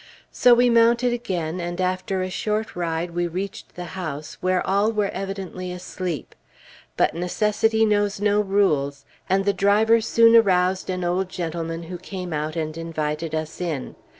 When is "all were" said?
4.65-5.09